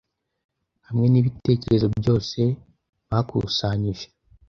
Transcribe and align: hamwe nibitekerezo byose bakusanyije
hamwe 0.87 1.05
nibitekerezo 1.09 1.87
byose 1.99 2.39
bakusanyije 3.09 4.05